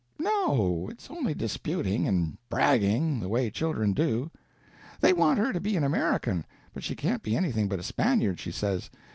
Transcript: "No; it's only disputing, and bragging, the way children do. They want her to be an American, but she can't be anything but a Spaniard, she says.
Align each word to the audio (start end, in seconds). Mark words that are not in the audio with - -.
"No; 0.17 0.87
it's 0.89 1.11
only 1.11 1.35
disputing, 1.35 2.07
and 2.07 2.35
bragging, 2.49 3.19
the 3.19 3.29
way 3.29 3.51
children 3.51 3.93
do. 3.93 4.31
They 4.99 5.13
want 5.13 5.37
her 5.37 5.53
to 5.53 5.59
be 5.59 5.77
an 5.77 5.83
American, 5.83 6.43
but 6.73 6.83
she 6.83 6.95
can't 6.95 7.21
be 7.21 7.37
anything 7.37 7.69
but 7.69 7.77
a 7.79 7.83
Spaniard, 7.83 8.39
she 8.39 8.49
says. 8.51 8.89